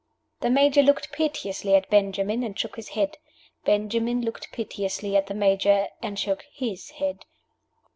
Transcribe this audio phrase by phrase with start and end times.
[0.39, 3.19] The Major looked piteously at Benjamin, and shook his head.
[3.65, 7.23] Benjamin looked piteously at the Major, and shook his head.